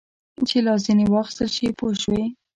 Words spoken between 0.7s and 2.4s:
ځینې واخیستل شي پوه شوې!.